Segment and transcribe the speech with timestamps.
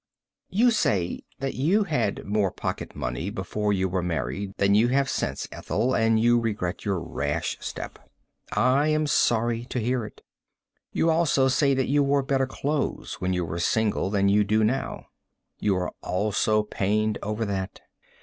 [0.49, 5.07] You say that you had more pocket money before you were married than you have
[5.07, 7.99] since, Ethel, and you regret your rash step.
[8.51, 10.23] I am sorry to hear it.
[10.91, 14.63] You also say that you wore better clothes when you were single than you do
[14.63, 15.05] now.
[15.59, 17.81] You are also pained over that.